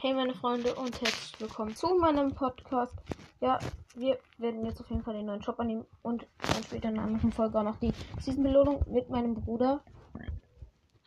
Hey 0.00 0.14
meine 0.14 0.32
Freunde 0.32 0.76
und 0.76 1.00
herzlich 1.00 1.40
willkommen 1.40 1.74
zu 1.74 1.88
meinem 1.88 2.32
Podcast. 2.32 2.94
Ja, 3.40 3.58
wir 3.96 4.16
werden 4.36 4.64
jetzt 4.64 4.80
auf 4.80 4.88
jeden 4.90 5.02
Fall 5.02 5.14
den 5.14 5.26
neuen 5.26 5.42
Shop 5.42 5.58
annehmen 5.58 5.84
und 6.02 6.24
dann 6.38 6.62
später 6.62 6.90
in 6.90 6.94
einer 6.94 7.08
anderen 7.08 7.32
Folge 7.32 7.58
auch 7.58 7.64
noch 7.64 7.80
die 7.80 7.92
Season-Belohnung 8.20 8.84
mit 8.86 9.10
meinem 9.10 9.34
Bruder. 9.34 9.82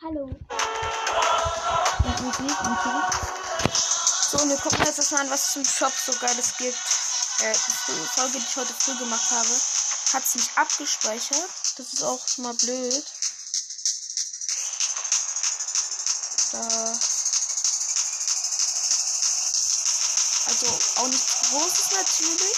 Hallo. 0.02 0.24
Und 0.24 0.36
Musik 2.22 2.54
natürlich. 2.62 3.14
So, 4.28 4.42
und 4.42 4.50
wir 4.50 4.58
gucken 4.58 4.80
jetzt 4.80 4.98
erstmal 4.98 5.22
an, 5.22 5.30
was 5.30 5.48
es 5.48 5.56
im 5.56 5.64
Shop 5.64 5.92
so 5.92 6.12
geiles 6.20 6.54
gibt. 6.58 6.76
Äh, 7.40 7.54
die 7.88 8.06
Folge, 8.08 8.32
die 8.32 8.44
ich 8.44 8.56
heute 8.56 8.74
früh 8.74 8.98
gemacht 8.98 9.30
habe, 9.30 9.48
hat 10.12 10.22
es 10.22 10.34
nicht 10.34 10.58
abgespeichert. 10.58 11.48
Das 11.78 11.94
ist 11.94 12.04
auch 12.04 12.20
mal 12.44 12.52
blöd. 12.52 13.04
Da 16.52 17.11
Also 20.46 20.66
auch 20.96 21.08
nichts 21.08 21.34
Großes 21.50 21.90
natürlich. 21.92 22.56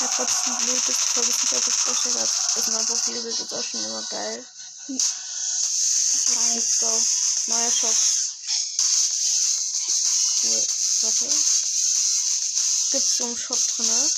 Ja, 0.00 0.06
trotzdem 0.16 0.56
blöd, 0.58 0.88
dass 0.88 0.96
die 0.96 1.12
Folge 1.14 1.28
nicht 1.28 1.54
aufgespeichert 1.54 2.14
hat. 2.20 2.30
Das 2.54 2.66
neue 2.68 2.84
Profilbild 2.84 3.38
ist 3.38 3.52
auch 3.52 3.64
schon 3.64 3.84
immer 3.84 4.02
geil. 4.10 4.46
Let's 4.88 6.78
go. 6.80 6.90
Neuer 7.46 7.70
Shop. 7.70 7.96
Cool. 10.42 10.66
Warte. 11.02 11.24
Gibt's 12.92 13.16
so 13.16 13.24
einen 13.24 13.38
Shop 13.38 13.58
drin? 13.76 14.12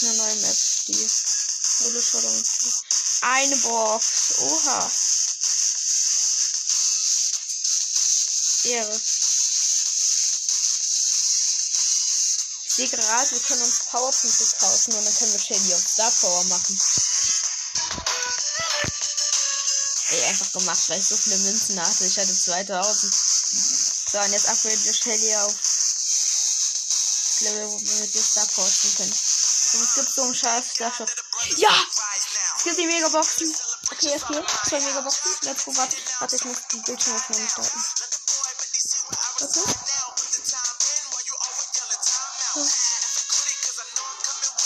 Eine 0.00 0.14
neue 0.14 0.36
Map, 0.36 0.56
die 0.86 1.10
Solo 1.78 2.00
Showdown. 2.00 2.44
Eine 3.22 3.56
Box. 3.56 4.34
Oha. 4.38 4.90
Ehre. 8.64 9.00
Sehe 12.78 12.88
gerade, 12.88 13.30
wir 13.32 13.40
können 13.40 13.62
uns 13.62 13.80
Powerpunkte 13.90 14.44
kaufen 14.60 14.94
und 14.94 15.04
dann 15.04 15.16
können 15.16 15.32
wir 15.32 15.40
Shelly 15.40 15.74
auf 15.74 15.82
Star 15.82 16.12
Power 16.20 16.44
machen. 16.44 16.80
Ey, 20.10 20.24
einfach 20.26 20.52
gemacht, 20.52 20.88
weil 20.88 21.00
ich 21.00 21.08
so 21.08 21.16
viele 21.16 21.38
Münzen 21.38 21.80
hatte. 21.84 22.06
Ich 22.06 22.16
hatte 22.16 22.32
2000. 22.32 23.14
So, 24.12 24.18
und 24.18 24.32
jetzt 24.32 24.48
upgraden 24.48 24.84
wir 24.84 24.94
Shelly 24.94 25.36
auf 25.36 25.54
das 25.54 27.40
Level, 27.40 27.68
wo 27.68 27.80
wir 27.80 27.94
mit 27.96 28.14
ihr 28.14 28.22
Star 28.22 28.46
Power 28.46 28.70
ziehen 28.70 28.96
können. 28.96 29.10
Und 29.10 29.82
es 29.82 29.94
gibt 29.94 30.14
so 30.14 30.22
einen 30.22 30.34
scheiß 30.36 30.64
Star 30.74 30.94
Shop. 30.94 31.10
Ja! 31.56 31.84
Es 32.58 32.62
gibt 32.62 32.78
die 32.78 32.86
Megaboxen. 32.86 33.56
Okay, 33.90 34.10
jetzt 34.10 34.28
hier. 34.28 34.46
Zwei 34.68 34.80
Megaboxen. 34.80 35.36
Let's 35.42 35.64
go, 35.64 35.76
warte. 35.76 35.96
Warte, 36.20 36.36
ich 36.36 36.44
muss 36.44 36.58
die 36.72 36.78
Bildschirmaufnahme 36.78 37.48
starten. 37.48 38.17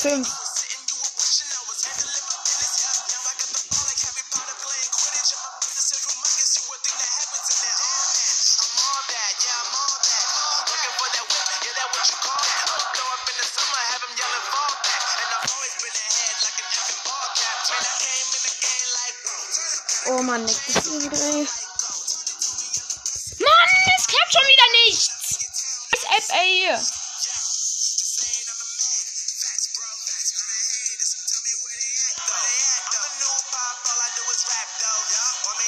Fünf. 0.02 0.28
Oh 20.04 20.22
Mann, 20.22 20.44
das 20.44 20.66
ist 20.66 20.86
irgendwie. 20.86 21.48
Mann, 23.38 23.70
es 23.96 24.06
klappt 24.08 24.32
schon 24.32 24.46
wieder 24.48 24.68
nichts! 24.84 25.38
Das 25.92 26.02
App, 26.02 26.36
ey! 26.40 27.01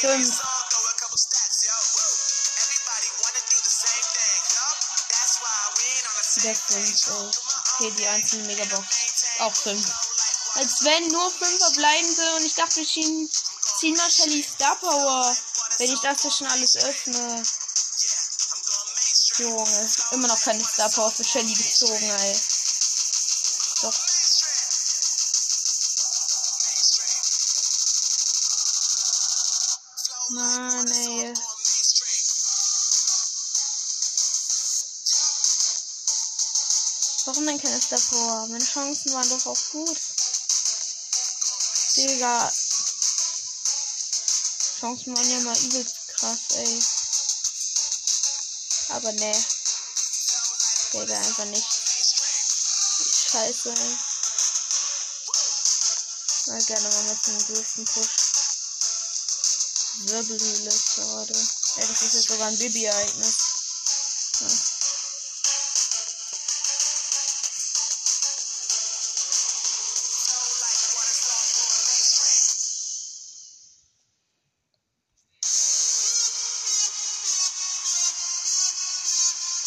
Fünf. 0.04 0.42
Wieder 6.36 6.54
fünf. 6.54 7.08
Oh. 7.08 7.30
Okay, 7.74 7.90
die 7.96 8.06
einzelne 8.06 8.44
Megabox. 8.44 8.86
Auch 9.38 9.54
fünf. 9.54 9.86
Als 10.56 10.84
wenn 10.84 11.08
nur 11.08 11.30
fünf 11.30 11.56
verbleibende 11.56 12.34
und 12.36 12.44
ich 12.44 12.54
dachte, 12.54 12.76
wir 12.76 12.86
ziehen, 12.86 13.30
ziehen 13.78 13.96
mal 13.96 14.10
Shelly 14.10 14.42
Star 14.42 14.76
Power. 14.76 15.34
Wenn 15.78 15.90
ich 15.90 16.00
das 16.00 16.20
hier 16.20 16.30
schon 16.30 16.48
alles 16.48 16.76
öffne. 16.76 17.42
Junge, 19.38 19.90
immer 20.10 20.28
noch 20.28 20.40
keine 20.40 20.62
Star 20.64 20.90
Power 20.90 21.10
für 21.10 21.24
Shelly 21.24 21.54
gezogen, 21.54 22.10
ey. 22.10 22.40
Mann, 30.30 30.90
ey. 30.90 31.34
Warum 37.26 37.46
denn 37.46 37.60
keine 37.60 37.80
Star 37.80 37.98
Power? 37.98 38.46
Meine 38.48 38.64
Chancen 38.64 39.12
waren 39.12 39.28
doch 39.28 39.46
auch 39.46 39.70
gut. 39.72 39.98
Digga. 41.96 42.52
Chancen 44.80 45.16
waren 45.16 45.30
ja 45.30 45.40
mal 45.40 45.58
übelst 45.58 45.94
krass, 46.08 46.38
ey. 46.54 46.82
Aber 48.96 49.12
ne. 49.12 49.44
Digga, 50.92 51.18
einfach 51.18 51.44
nicht. 51.46 51.68
Scheiße, 53.30 53.70
ey. 53.70 53.98
Mal 56.46 56.62
gerne 56.64 56.88
mal 56.88 57.02
mit 57.04 57.26
dem 57.26 57.38
größten 57.46 57.84
Push. 57.84 58.33
Wirbelhöhle 59.96 60.70
gerade. 60.96 61.32
Ey, 61.76 61.86
das 61.86 62.02
ist 62.02 62.14
jetzt 62.14 62.28
sogar 62.28 62.48
ein 62.48 62.58
Baby-Ereignis. 62.58 63.38
Ja. 64.40 64.48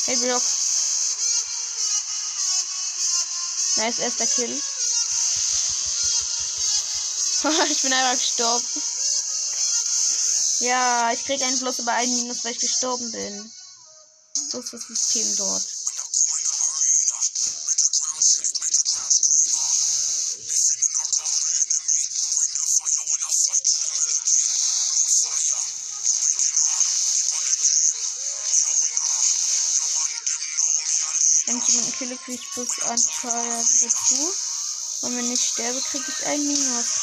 Hey 0.08 0.16
Brock. 0.16 0.44
Nice, 3.78 4.00
erster 4.00 4.28
Kill. 4.28 4.52
ich 7.70 7.82
bin 7.82 7.94
einfach 7.94 8.20
gestorben. 8.20 8.66
Ja, 10.60 11.12
ich 11.14 11.24
krieg 11.24 11.42
einen 11.42 11.60
bloß 11.60 11.80
über 11.80 11.92
einen 11.94 12.16
Minus, 12.16 12.44
weil 12.44 12.54
ich 12.54 12.60
gestorben 12.60 13.12
bin. 13.12 13.52
So 14.50 14.60
ist 14.60 14.74
das 14.74 14.82
System 14.88 15.36
dort. 15.38 15.64
Wenn 31.46 31.58
ich 31.60 31.68
jemanden 31.70 31.98
kille, 31.98 32.18
kriege 32.18 32.42
ich 32.42 32.52
plus 32.52 32.80
Anfeuer 32.80 33.66
dazu. 33.82 34.34
Und 35.02 35.16
wenn 35.18 35.32
ich 35.32 35.46
sterbe, 35.46 35.82
kriege 35.82 36.12
ich 36.12 36.26
ein 36.26 36.46
Minus. 36.46 36.97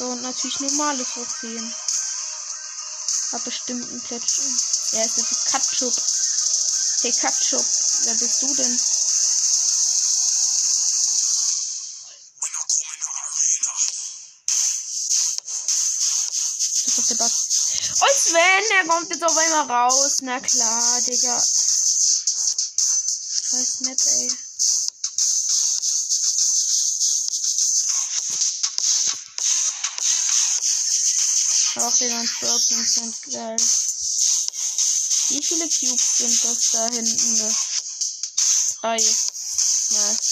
So, 0.00 0.06
und 0.06 0.22
natürlich 0.22 0.58
normale 0.60 1.04
Trophäen. 1.04 1.74
Hab 3.32 3.44
bestimmten 3.44 4.00
Plättchen. 4.00 4.60
Ja, 4.92 5.02
es 5.02 5.18
ist 5.18 5.44
Katschub. 5.44 5.92
Hey 7.02 7.12
Katschub, 7.12 7.66
wer 8.04 8.14
bist 8.14 8.40
du 8.40 8.46
denn? 8.54 8.80
Das 16.86 16.98
ist 16.98 17.10
der 17.10 17.16
Bug. 17.16 17.30
Und 18.00 18.14
Sven, 18.16 18.70
er 18.78 18.86
kommt 18.88 19.10
jetzt 19.10 19.22
auf 19.22 19.36
einmal 19.36 19.70
raus. 19.84 20.16
Na 20.22 20.40
klar, 20.40 21.00
Digga. 21.02 21.44
Scheiß 23.50 23.80
nett, 23.80 24.00
ey. 24.06 24.49
Auch 32.00 32.06
den 32.06 32.18
Unspoken 32.18 32.86
sind 32.86 33.22
geil. 33.30 33.56
Wie 35.28 35.44
viele 35.44 35.68
Cubes 35.68 36.16
sind 36.16 36.44
das 36.44 36.70
da 36.72 36.88
hinten? 36.88 37.56
Drei. 38.80 38.96
Nice. 38.96 40.30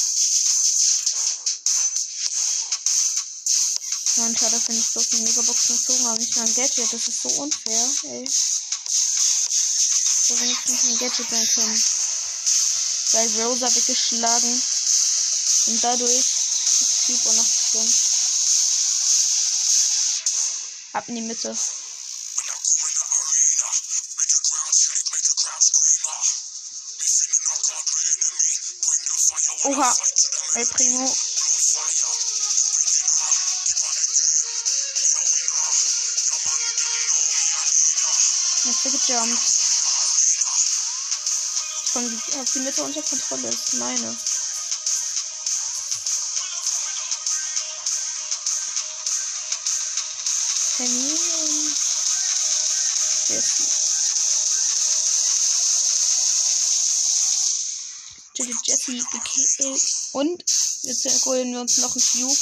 Mann, 4.17 4.37
schade, 4.37 4.61
finde 4.61 4.81
ich 4.81 4.93
bloß 4.93 5.13
eine 5.13 5.23
Megabox 5.25 5.67
gezogen, 5.69 6.07
aber 6.07 6.17
nicht 6.17 6.37
mal 6.37 6.47
ein 6.47 6.55
Gadget. 6.55 6.91
Das 6.91 7.07
ist 7.07 7.23
so 7.23 7.29
unfair, 7.29 7.91
ey. 8.05 8.25
wenigstens 10.41 10.85
ein 10.85 10.99
Gadget 10.99 11.31
sein 11.31 11.49
können. 11.49 11.85
Geil, 13.13 13.45
Rosa 13.45 13.75
weggeschlagen. 13.75 14.63
Und 15.67 15.85
dadurch 15.85 16.25
das 16.81 17.05
Cube 17.05 17.29
auch 17.29 17.35
noch 17.35 17.73
gegönnt. 17.73 18.08
Ab 20.99 21.07
in 21.07 21.15
die 21.15 21.21
Mitte. 21.21 21.57
Oha, 29.63 29.97
El 30.55 30.67
Primo. 30.67 31.17
Mr. 38.65 38.91
gejumpt. 38.91 39.39
Von 41.93 42.23
auf 42.41 42.53
die 42.53 42.59
Mitte 42.59 42.83
unter 42.83 43.03
Kontrolle 43.03 43.49
ist 43.51 43.75
meine. 43.75 44.19
Jesse 58.93 59.09
gekillt. 59.11 59.83
Und 60.13 60.45
jetzt 60.83 61.27
holen 61.27 61.53
wir 61.53 61.61
uns 61.61 61.79
noch 61.79 61.95
ein 61.95 62.03
Cube. 62.03 62.37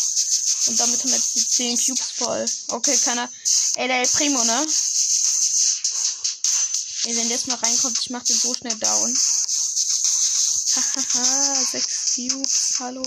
Und 0.66 0.80
damit 0.80 1.00
haben 1.00 1.10
wir 1.10 1.16
jetzt 1.16 1.34
die 1.34 1.48
10 1.48 1.78
Cubes 1.78 2.10
voll. 2.16 2.46
Okay, 2.68 2.96
keiner. 2.98 3.30
Ey, 3.76 3.88
der 3.88 4.06
Primo, 4.06 4.42
ne? 4.44 4.66
Ey, 7.04 7.16
wenn 7.16 7.28
der 7.28 7.36
jetzt 7.36 7.46
mal 7.46 7.56
reinkommt, 7.56 7.98
ich 8.00 8.10
mach 8.10 8.24
den 8.24 8.38
so 8.38 8.54
schnell 8.54 8.76
down. 8.76 9.18
Hahaha, 10.74 11.64
6 11.72 12.14
Cubes, 12.14 12.74
hallo. 12.80 13.02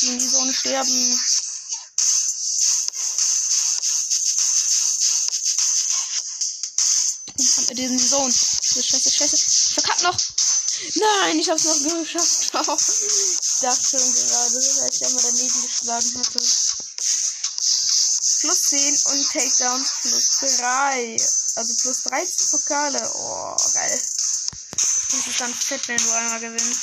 Die 0.00 0.06
in 0.06 0.18
die 0.18 0.28
Zone 0.28 0.54
sterben. 0.54 1.20
Diesen 7.72 7.98
Zone. 7.98 8.32
Scheiße, 8.32 9.10
scheiße. 9.10 9.36
Verkackt 9.74 10.02
noch. 10.02 10.18
Nein, 10.94 11.38
ich 11.38 11.50
hab's 11.50 11.64
noch 11.64 11.98
geschafft. 12.00 12.52
ich 13.42 13.60
dachte 13.60 13.98
schon 13.98 14.14
gerade, 14.14 14.56
als 14.82 14.94
ich 14.94 15.06
einmal 15.06 15.22
daneben 15.22 15.62
geschlagen 15.62 16.18
hatte. 16.18 16.40
Plus 18.40 18.62
10 18.62 19.00
und 19.12 19.32
Takedowns 19.32 19.92
plus 20.00 20.38
3. 20.58 21.16
Also 21.56 21.74
plus 21.74 22.02
13 22.04 22.48
Pokale. 22.50 23.12
Oh, 23.14 23.56
geil. 23.74 24.02
Das 24.72 25.26
ist 25.26 25.40
dann 25.40 25.54
fett, 25.54 25.86
wenn 25.88 25.98
du 25.98 26.12
einmal 26.12 26.40
gewinnst. 26.40 26.80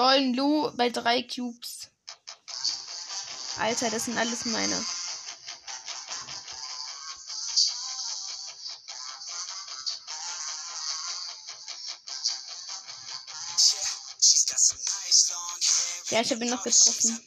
Lol, 0.00 0.34
Lu 0.34 0.70
bei 0.76 0.88
drei 0.88 1.22
Cubes. 1.22 1.88
Alter, 3.58 3.90
das 3.90 4.06
sind 4.06 4.16
alles 4.16 4.46
meine. 4.46 4.74
Ja, 16.08 16.20
ich 16.22 16.30
habe 16.30 16.44
ihn 16.44 16.50
noch 16.50 16.62
getroffen. 16.62 17.22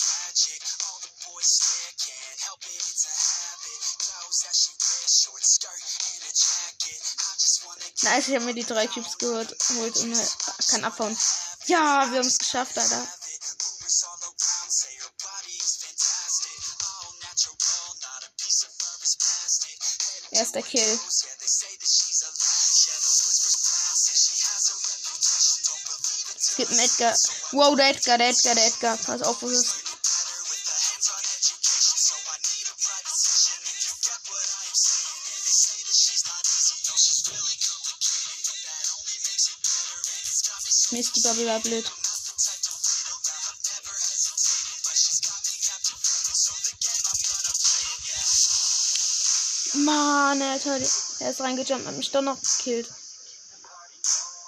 Nice, 8.02 8.28
ich 8.30 8.36
habe 8.36 8.46
mir 8.46 8.56
die 8.56 8.66
drei 8.66 8.88
Cubes 8.88 9.20
geholt 9.20 9.52
und 9.60 10.38
kann 10.70 10.84
abhauen. 10.84 11.16
Ja, 11.66 12.12
wir 12.12 12.20
haben 12.20 12.28
es 12.28 12.38
geschafft, 12.38 12.78
Alter. 12.78 13.08
Erster 20.32 20.62
Kill. 20.62 21.00
Es 26.36 26.56
gibt 26.58 26.72
einen 26.72 26.80
Edgar. 26.80 27.16
Wow, 27.52 27.76
der 27.76 27.90
Edgar, 27.90 28.18
der 28.18 28.30
Edgar, 28.30 28.56
der 28.56 28.66
Edgar. 28.68 28.98
Pass 28.98 29.22
auf, 29.22 29.42
wo 29.42 29.48
ist 29.48 29.83
Mir 40.94 41.00
ist 41.00 41.16
die 41.16 41.22
Bubble 41.22 41.48
war 41.48 41.60
blöd. 41.60 41.92
Mann, 49.74 50.40
Alter, 50.40 50.80
er 51.20 51.32
ist 51.32 51.42
reingejumpt, 51.42 51.88
hat 51.88 51.96
mich 51.96 52.12
doch 52.12 52.22
noch 52.22 52.38
gekillt. 52.40 52.94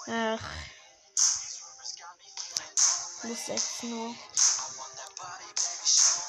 Ach. 0.06 0.40
Plus 3.22 3.38
6 3.46 3.82
nur. 3.82 4.14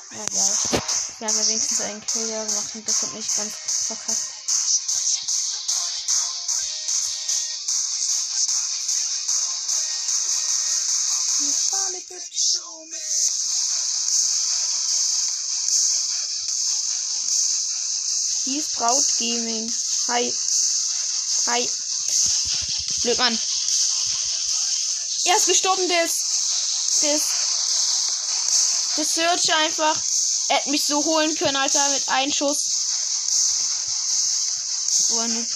Ja, 0.09 0.25
geil. 0.25 0.57
Wir 1.19 1.27
haben 1.27 1.37
ja 1.37 1.47
wenigstens 1.47 1.81
einen 1.81 2.05
Kill 2.07 2.27
gemacht 2.27 2.73
und 2.73 2.87
das 2.87 3.01
hat 3.03 3.13
nicht 3.13 3.35
ganz 3.35 3.53
verkackt. 3.85 4.36
Braut 18.77 19.17
Gaming. 19.17 19.73
Hi. 20.07 20.33
Hi. 21.47 21.69
Blöd, 23.01 23.17
Mann. 23.17 23.39
Er 25.25 25.35
ist 25.35 25.47
gestorben, 25.47 25.87
der 25.89 26.05
ist. 26.05 27.01
Der 27.01 27.15
ist. 27.15 27.25
Der 28.97 29.05
Search 29.05 29.53
einfach. 29.55 29.99
Er 30.49 30.57
hätte 30.57 30.69
mich 30.69 30.85
so 30.85 31.03
holen 31.03 31.35
können, 31.35 31.55
Alter, 31.55 31.89
mit 31.89 32.07
einem 32.09 32.31
Schuss. 32.31 32.75
Oh, 35.09 35.19
ein 35.21 35.33
Noob. 35.33 35.47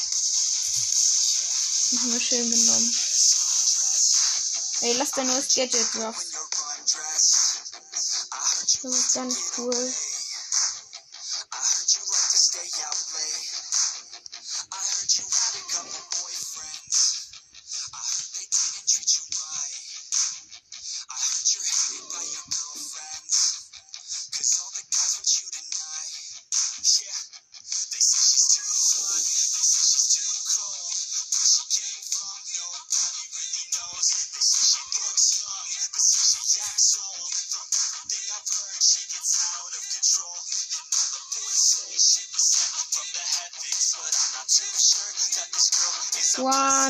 Wir 1.91 2.19
schön 2.19 2.49
genommen. 2.49 2.95
Ey, 4.81 4.93
lass 4.93 5.11
dein 5.11 5.27
neues 5.27 5.47
Gadget 5.53 5.93
drauf. 5.93 6.15
Das 8.81 8.83
ist 8.83 9.15
nicht 9.15 9.57
cool. 9.57 9.93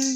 One. 0.01 0.15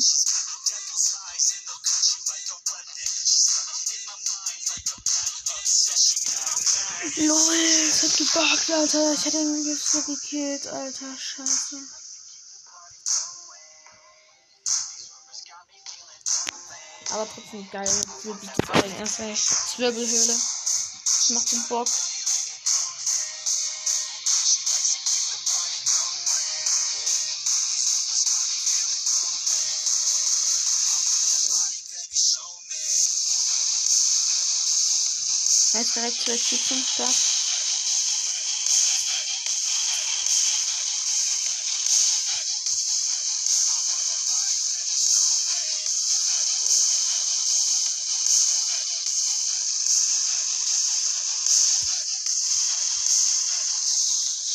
Lol, 7.18 7.56
es 7.88 8.04
hat 8.04 8.18
gebuggt, 8.18 8.70
Alter. 8.72 9.13
Ich 9.13 9.25
hätte 9.25 9.38
ihn 9.38 9.77
so 9.77 10.01
gekillt, 10.01 10.68
Alter. 10.68 11.18
Scheiße. 11.18 11.80
Aber 17.12 17.30
trotzdem 17.34 17.70
geil. 17.70 18.04
Wir 18.24 18.34
bieten 18.34 18.63
es 18.63 18.70
allen 18.70 18.96
erst 18.98 19.20
recht. 19.20 19.48
Zwirbelhöhle. 19.75 20.36
Das 21.06 21.30
macht 21.30 21.51
den 21.51 21.68
Bock. 21.68 21.88
Jetzt 35.75 35.98
direkt 35.98 36.22
zwei 36.22 36.38
Schützen. 36.38 36.86
Da. 36.98 37.05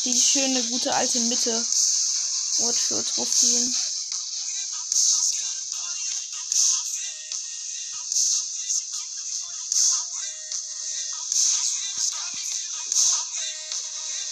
Die 0.05 0.19
schöne, 0.19 0.63
gute 0.69 0.91
alte 0.95 1.19
Mitte. 1.19 1.51
Ort 2.61 2.75
für 2.75 3.05
Trophäen. 3.05 3.90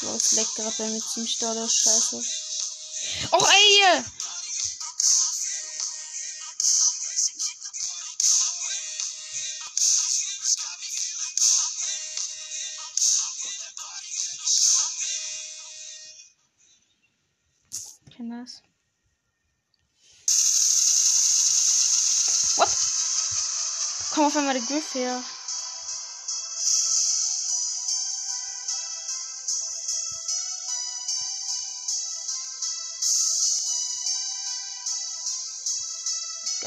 So, 0.02 0.16
es 0.16 0.32
leckt 0.32 0.56
gerade 0.56 0.76
bei 0.78 0.86
mir 0.86 1.02
doll 1.40 1.56
das 1.56 1.74
Scheiße. 1.74 2.24
Och 3.32 3.50
ey! 3.50 4.04
Kenn 18.16 18.30
das. 18.30 18.62
What? 22.58 22.70
Komm 24.14 24.26
auf 24.26 24.36
einmal 24.38 24.54
der 24.54 24.64
Griff 24.64 24.94
her. 24.94 25.24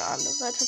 Egal, 0.02 0.35
weiter 0.40 0.66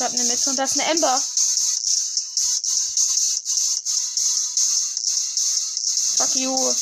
Und 0.00 0.06
gab 0.06 0.18
eine 0.18 0.24
Mitte 0.24 0.48
und 0.48 0.56
das 0.56 0.72
ist 0.72 0.80
eine 0.80 0.90
Ember. 0.92 1.22
Fuck 6.16 6.36
you. 6.36 6.74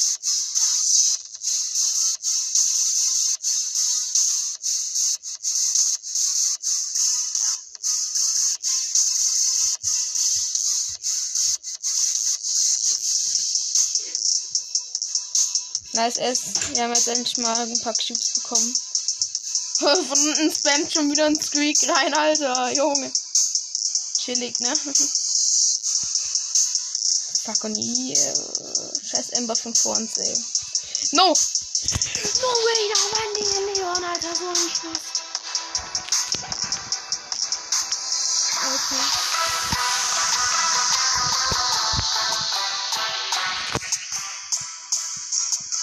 Nice 15.93 16.19
S. 16.19 16.41
Wir 16.75 16.85
haben 16.85 16.95
jetzt 16.95 17.09
endlich 17.09 17.37
mal 17.39 17.59
ein 17.59 17.81
paar 17.81 17.95
Cubes 17.95 18.35
bekommen. 18.35 18.88
Von 19.79 19.97
unten 19.97 20.53
spammt 20.53 20.93
schon 20.93 21.09
wieder 21.09 21.27
ein 21.27 21.41
Squeak 21.41 21.79
rein, 21.89 22.13
Alter. 22.13 22.73
Junge. 22.73 23.13
Chillig, 24.19 24.59
ne? 24.59 24.75
Fuck 27.45 27.63
und 27.63 27.79
I. 27.79 28.13
Äh, 28.13 28.35
scheiß 29.07 29.29
Ember 29.35 29.55
von 29.55 29.73
vor 29.77 29.97
uns, 29.97 30.19
ey. 30.19 30.37
No! 31.13 31.29
No 31.29 31.33
way, 31.33 32.89
da 32.93 32.99
war 33.13 33.23
ein 33.23 33.35
Ding 33.35 33.51
in 33.57 33.67
Leon, 33.75 34.05
Alter. 34.05 34.35
So 34.35 34.49
ein 34.49 34.57
Spaß. 34.57 34.99
Okay. 38.75 39.03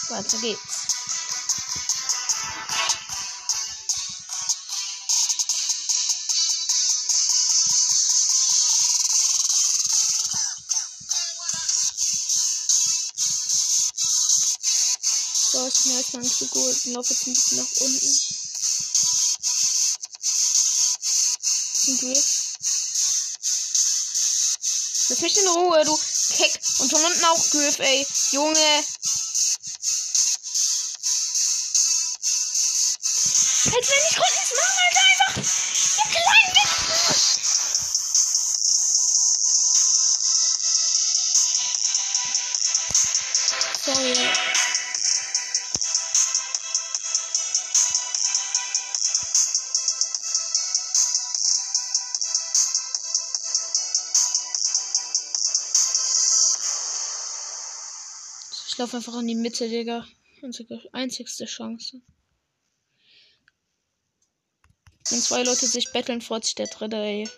Weiter 0.10 0.38
geht's. 0.40 0.85
Bin 15.86 15.98
erstmal 15.98 16.24
nicht 16.24 16.36
so 16.36 16.48
gut 16.48 16.86
und 16.86 16.94
laufe 16.94 17.14
jetzt 17.14 17.28
ein 17.28 17.34
bisschen 17.34 17.58
nach 17.60 17.72
unten. 17.80 18.20
Griff. 22.00 22.26
Lass 25.10 25.20
mich 25.22 25.38
in 25.38 25.48
Ruhe, 25.48 25.86
du 25.86 25.96
Keck. 26.36 26.60
Und 26.80 26.90
von 26.90 27.06
unten 27.06 27.24
auch 27.26 27.50
Griff, 27.52 27.78
ey. 27.78 28.08
Junge. 28.32 28.84
Als 33.66 33.88
wenn 33.88 34.06
ich 34.10 34.16
konnte 34.16 34.40
es 34.42 34.52
machen, 34.58 34.80
Alter, 34.88 35.04
einfach. 35.12 35.38
Ihr 35.98 36.10
kleinen 36.10 36.52
Wichser. 36.56 36.96
Sorry. 43.86 44.14
Ich 44.14 44.45
laufe 58.86 58.98
einfach 58.98 59.18
in 59.20 59.28
die 59.28 59.34
Mitte, 59.34 59.68
Digga. 59.68 60.06
Unsere 60.44 60.80
einzigste 60.92 61.46
Chance. 61.46 62.02
Wenn 65.10 65.22
zwei 65.22 65.42
Leute 65.42 65.66
sich 65.66 65.92
betteln, 65.92 66.22
freut 66.22 66.46
sich 66.46 66.54
der 66.54 66.68
dritte, 66.68 66.98
ey. 66.98 67.24
Und 67.24 67.30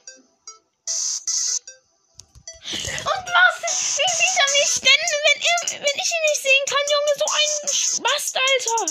was? 2.74 3.62
Wie 3.62 4.12
sieht 4.18 4.38
er 4.44 4.50
mich 4.60 4.74
denn, 4.76 5.04
wenn, 5.24 5.40
er, 5.40 5.80
wenn 5.80 5.98
ich 6.04 6.12
ihn 6.12 6.26
nicht 6.28 6.44
sehen 6.44 6.66
kann, 6.68 6.86
Junge? 6.92 7.14
So 7.18 7.28
ein 7.40 7.54
Spast, 7.72 8.36
Alter. 8.36 8.84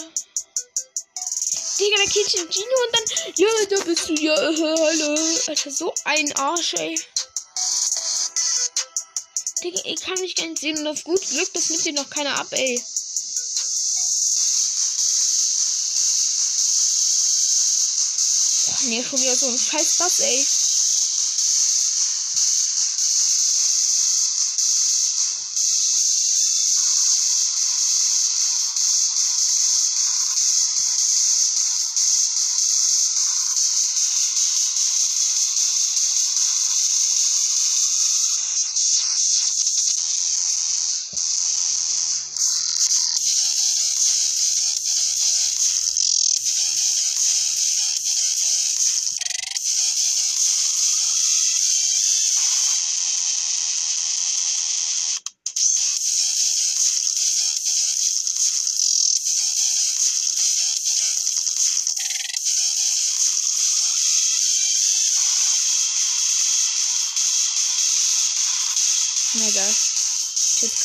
Digga, 1.78 1.96
da 1.98 2.06
geht 2.10 2.30
Gino 2.30 2.76
und 2.86 2.92
dann. 2.94 3.04
Ja, 3.36 3.52
da 3.68 3.84
bist 3.84 4.08
du 4.08 4.14
ja. 4.14 4.34
Äh, 4.34 4.56
hallo. 4.56 5.12
Alter, 5.46 5.70
so 5.70 5.92
ein 6.04 6.32
Arsch, 6.36 6.72
ey. 6.74 6.98
Digga, 9.62 9.80
ich 9.84 10.00
kann 10.00 10.20
mich 10.20 10.34
gar 10.34 10.46
nicht 10.46 10.60
sehen 10.60 10.78
und 10.78 10.86
auf 10.86 11.02
gut 11.04 11.20
Glück, 11.20 11.52
das 11.54 11.70
nimmt 11.70 11.84
dir 11.84 11.92
noch 11.94 12.10
keiner 12.10 12.38
ab, 12.38 12.48
ey. 12.50 12.82
Oh, 18.68 18.88
nee, 18.88 19.02
schon 19.02 19.20
wieder 19.20 19.34
so 19.34 19.46
ein 19.46 19.58
scheiß 19.58 19.96
Bass, 19.98 20.20
ey. 20.20 20.65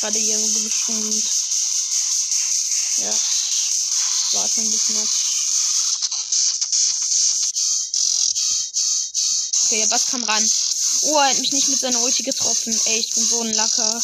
Gerade 0.02 0.18
hier 0.18 0.38
geschwommen. 0.38 1.24
Ja. 2.98 3.14
War 4.34 4.48
schon 4.48 4.64
ein 4.64 4.72
bisschen 4.72 4.98
ab. 4.98 5.08
Okay, 9.66 9.86
was 9.90 10.06
kam 10.08 10.24
ran? 10.24 10.52
Oh, 11.04 11.18
er 11.18 11.30
hat 11.30 11.40
mich 11.40 11.52
nicht 11.52 11.70
mit 11.70 11.80
seiner 11.80 12.02
Ulti 12.02 12.24
getroffen. 12.24 12.82
Ey, 12.86 13.00
ich 13.00 13.12
bin 13.12 13.26
so 13.26 13.42
ein 13.42 13.54
Lacker. 13.54 14.04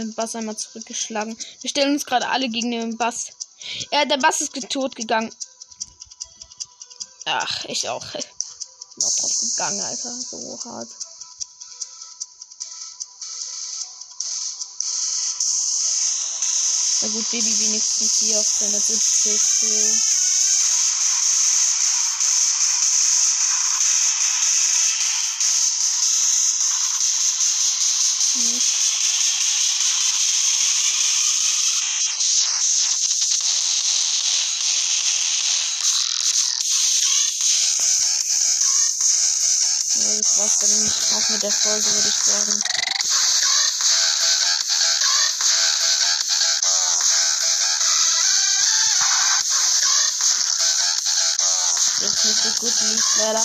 Ich 0.00 0.06
bin 0.06 0.14
Bass 0.14 0.34
einmal 0.34 0.56
zurückgeschlagen. 0.56 1.36
Wir 1.60 1.68
stellen 1.68 1.92
uns 1.92 2.06
gerade 2.06 2.26
alle 2.28 2.48
gegen 2.48 2.70
den 2.70 2.96
Bass. 2.96 3.32
Ja, 3.92 4.06
der 4.06 4.16
Bass 4.16 4.40
ist 4.40 4.54
tot 4.70 4.96
gegangen. 4.96 5.30
Ach, 7.26 7.66
ich 7.66 7.86
auch. 7.86 8.04
Bin 8.12 9.04
auch 9.04 9.16
drauf 9.16 9.38
gegangen, 9.38 9.80
Alter. 9.82 10.18
So 10.22 10.58
hart. 10.64 10.88
Na 17.02 17.08
gut, 17.08 17.30
Baby 17.30 17.58
wenigstens 17.58 18.20
hier 18.20 18.38
auf 18.40 18.46
270. 18.46 20.19
So. 40.40 40.46
war's 40.46 40.58
dann 40.58 41.18
auch 41.18 41.28
mit 41.28 41.42
der 41.42 41.50
Folge, 41.50 41.84
würde 41.84 42.08
ich 42.08 42.14
sagen. 42.14 42.62
Jetzt 52.00 52.24
nicht 52.24 52.42
so 52.42 52.50
gut 52.58 52.80
lief, 52.80 53.04
leider. 53.18 53.42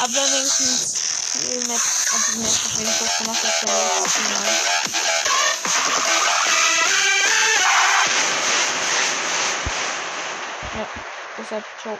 Aber 0.00 0.12
wenigstens 0.12 0.94
die 1.34 1.66
Map, 1.66 1.80
also 2.12 2.32
die 2.32 2.38
Map 2.38 2.50
hat 2.50 2.78
wenigstens 2.78 3.18
gemacht, 3.18 3.38
das 3.42 3.62
war 3.66 4.02
das 4.02 4.12
Finale. 4.12 4.58
Ja, 10.76 10.88
deshalb, 11.38 11.64
ciao. 11.80 11.98